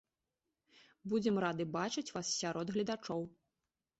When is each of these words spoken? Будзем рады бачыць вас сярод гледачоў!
Будзем 1.11 1.35
рады 1.43 1.67
бачыць 1.77 2.13
вас 2.15 2.31
сярод 2.41 2.67
гледачоў! 2.79 3.21